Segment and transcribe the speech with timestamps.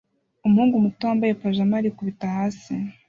[0.45, 2.73] Umuhungu muto wambaye pajama arikubita hasi